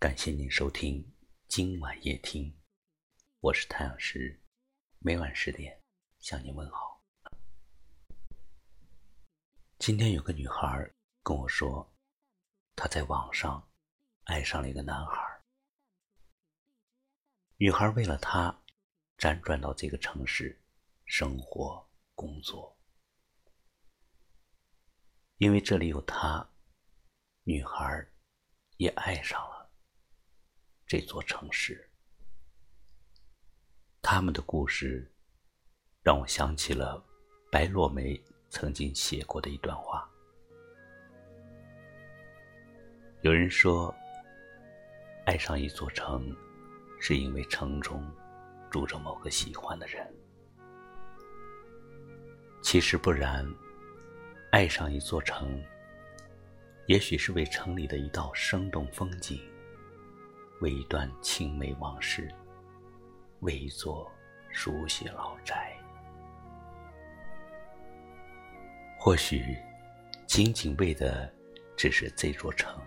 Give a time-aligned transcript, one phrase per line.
[0.00, 1.12] 感谢您收听
[1.46, 2.58] 今晚夜听，
[3.40, 4.40] 我是太阳石，
[4.98, 5.78] 每晚十点
[6.20, 7.04] 向您问好。
[9.78, 10.90] 今天有个女孩
[11.22, 11.86] 跟我说，
[12.74, 13.70] 她在网上
[14.24, 15.42] 爱上了一个男孩。
[17.58, 18.58] 女孩为了他，
[19.18, 20.58] 辗转到这个城市
[21.04, 22.74] 生活工作，
[25.36, 26.50] 因为这里有他，
[27.42, 28.10] 女孩
[28.78, 29.59] 也爱上了。
[30.90, 31.88] 这座城市，
[34.02, 35.08] 他们的故事
[36.02, 37.00] 让我想起了
[37.48, 40.10] 白落梅曾经写过的一段话。
[43.20, 43.94] 有人说，
[45.26, 46.36] 爱上一座城，
[47.00, 48.04] 是因为城中
[48.68, 50.04] 住着某个喜欢的人。
[52.64, 53.46] 其实不然，
[54.50, 55.64] 爱上一座城，
[56.88, 59.40] 也许是为城里的一道生动风景。
[60.60, 62.32] 为一段青梅往事，
[63.40, 64.10] 为一座
[64.50, 65.74] 熟悉老宅，
[68.98, 69.56] 或许
[70.26, 71.32] 仅仅为的
[71.76, 72.78] 只是这座城，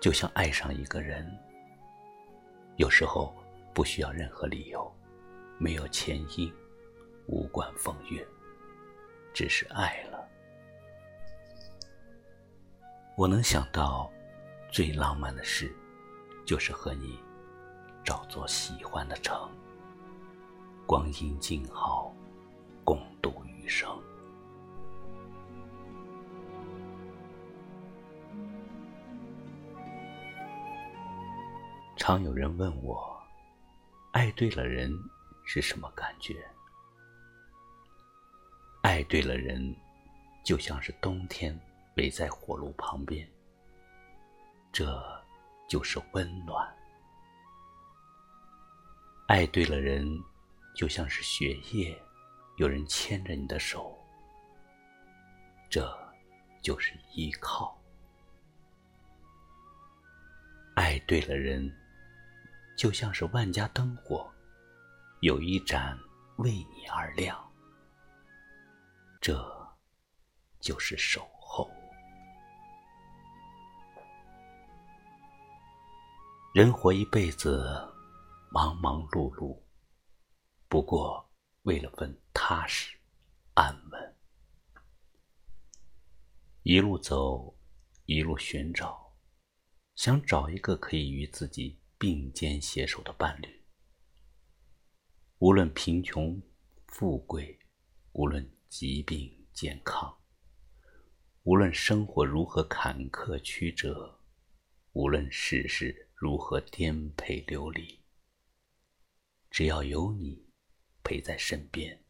[0.00, 1.30] 就像爱上一个人，
[2.76, 3.36] 有时候
[3.74, 4.90] 不需要任何理由，
[5.58, 6.50] 没有前因，
[7.26, 8.26] 无关风月，
[9.34, 10.26] 只是爱了。
[13.16, 14.10] 我能想到
[14.72, 15.70] 最浪漫的事。
[16.44, 17.18] 就是和你
[18.04, 19.50] 找座喜欢的城，
[20.86, 22.14] 光阴静好，
[22.84, 23.90] 共度余生。
[31.96, 33.18] 常有人问我，
[34.12, 34.92] 爱对了人
[35.46, 36.46] 是什么感觉？
[38.82, 39.74] 爱对了人，
[40.44, 41.58] 就像是冬天
[41.96, 43.26] 围在火炉旁边，
[44.70, 45.23] 这。
[45.66, 46.72] 就是温暖，
[49.28, 50.06] 爱对了人，
[50.76, 52.00] 就像是雪夜，
[52.58, 53.98] 有人牵着你的手，
[55.70, 55.90] 这
[56.62, 57.76] 就是依靠；
[60.76, 61.74] 爱对了人，
[62.76, 64.30] 就像是万家灯火，
[65.20, 65.98] 有一盏
[66.36, 67.42] 为你而亮，
[69.20, 69.42] 这
[70.60, 71.28] 就是守。
[76.54, 77.66] 人活一辈子，
[78.52, 79.60] 忙忙碌碌，
[80.68, 81.28] 不过
[81.62, 82.96] 为了份踏实、
[83.54, 84.16] 安稳。
[86.62, 87.58] 一路走，
[88.04, 89.16] 一路寻找，
[89.96, 93.64] 想找一个可以与自己并肩携手的伴侣。
[95.38, 96.40] 无论贫穷、
[96.86, 97.58] 富贵，
[98.12, 100.16] 无论疾病、健康，
[101.42, 104.20] 无论生活如何坎坷曲折，
[104.92, 106.08] 无论世事。
[106.14, 108.00] 如何颠沛流离？
[109.50, 110.48] 只要有你
[111.02, 112.02] 陪在身边，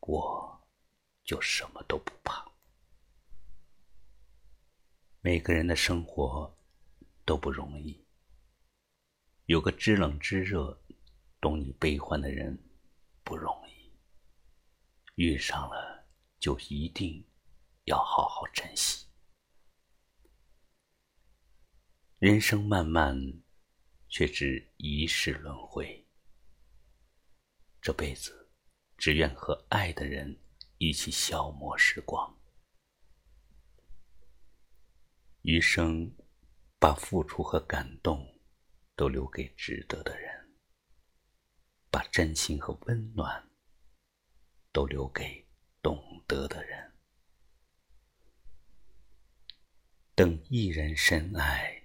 [0.00, 0.68] 我
[1.24, 2.50] 就什么都不怕。
[5.20, 6.56] 每个人的生活
[7.24, 8.06] 都不容易，
[9.46, 10.78] 有个知冷知热、
[11.40, 12.58] 懂你悲欢的人
[13.24, 13.92] 不容易。
[15.14, 16.06] 遇上了，
[16.38, 17.26] 就一定
[17.84, 19.03] 要好好珍惜。
[22.24, 23.14] 人生漫漫，
[24.08, 26.06] 却只一世轮回。
[27.82, 28.50] 这辈子，
[28.96, 30.34] 只愿和爱的人
[30.78, 32.34] 一起消磨时光。
[35.42, 36.10] 余生，
[36.78, 38.40] 把付出和感动
[38.96, 40.56] 都留给值得的人，
[41.90, 43.50] 把真心和温暖
[44.72, 45.46] 都留给
[45.82, 46.90] 懂得的人。
[50.14, 51.83] 等一人深爱。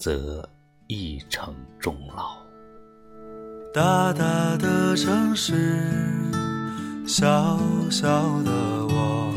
[0.00, 0.42] 则
[0.86, 2.38] 一成终老。
[3.74, 5.52] 大大的城市，
[7.06, 8.08] 小小
[8.42, 8.50] 的
[8.88, 9.34] 我，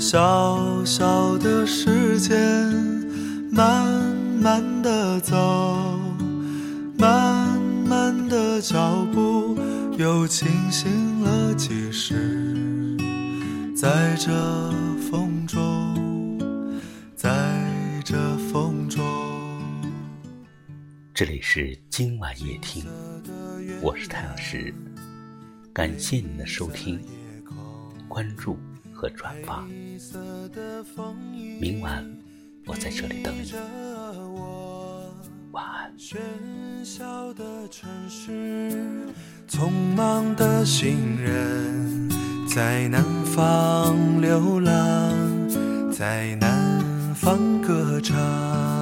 [0.00, 2.34] 小小的时间，
[3.52, 3.86] 慢
[4.40, 5.36] 慢的走，
[6.98, 9.54] 慢慢的脚步，
[9.98, 12.96] 又清醒了几时？
[13.76, 14.32] 在这
[15.10, 15.60] 风中，
[21.24, 22.84] 这里是今晚夜听，
[23.80, 24.74] 我是太阳石，
[25.72, 27.00] 感谢您的收听、
[28.08, 28.58] 关注
[28.92, 29.64] 和转发。
[31.60, 32.04] 明晚
[32.66, 33.52] 我在这里等你，
[35.52, 35.96] 晚安。
[35.96, 36.16] 喧
[36.82, 39.06] 嚣的城市，
[39.48, 42.10] 匆忙的行人，
[42.52, 44.72] 在南方流浪，
[45.92, 48.81] 在南方歌唱。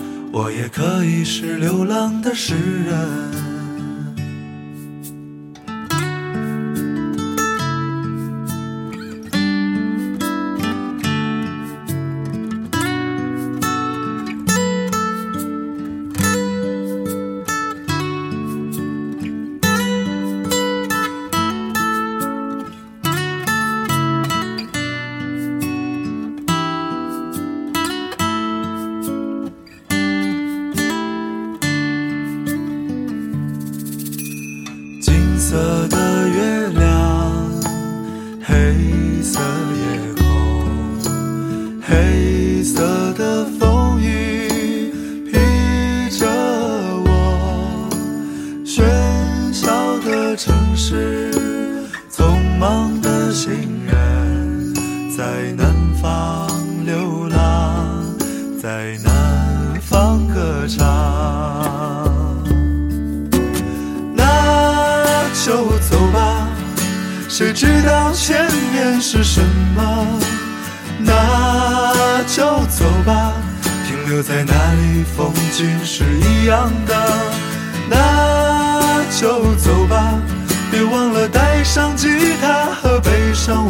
[0.31, 3.50] 我也可以是流浪的诗人。
[53.43, 53.51] 行
[53.87, 54.71] 人，
[55.17, 56.47] 在南方
[56.85, 58.05] 流浪，
[58.61, 60.77] 在南方歌唱。
[64.15, 66.47] 那就走吧，
[67.27, 69.41] 谁知道前面是什
[69.75, 70.19] 么？
[70.99, 73.33] 那就走吧，
[73.87, 76.95] 停留在那里，风景是一样的。
[77.89, 80.13] 那就走吧，
[80.69, 82.30] 别忘了带上吉他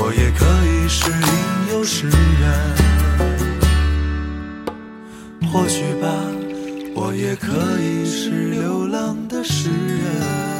[0.00, 2.16] 我也可以是吟游诗人。
[5.50, 6.08] 或许吧，
[6.94, 10.57] 我也可以是流浪的诗人。